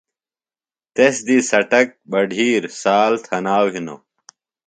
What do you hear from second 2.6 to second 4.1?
سال، تھناؤ ہِنوۡ۔